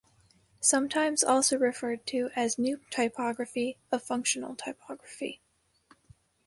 Sometimes 0.61 1.23
also 1.23 1.59
referred 1.59 2.07
to 2.07 2.31
as 2.35 2.57
"New 2.57 2.79
Typography" 2.89 3.77
of 3.91 4.01
"Functional 4.01 4.55
Typography". 4.55 5.41